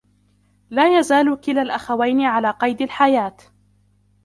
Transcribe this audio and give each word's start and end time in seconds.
لا 0.69 0.99
يزال 0.99 1.41
كلا 1.41 1.61
الأخوين 1.61 2.21
على 2.21 2.51
قيد 2.51 2.81
الحياة. 2.81 3.37